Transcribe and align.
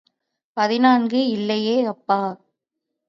பதினான்கு 0.57 1.27
இல்லையே 1.27 1.85
அப்பா! 1.85 2.19